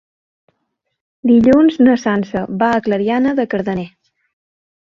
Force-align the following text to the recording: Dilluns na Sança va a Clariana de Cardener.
Dilluns 1.31 1.77
na 1.85 1.99
Sança 2.05 2.43
va 2.63 2.73
a 2.73 2.81
Clariana 2.89 3.37
de 3.41 3.49
Cardener. 3.55 3.87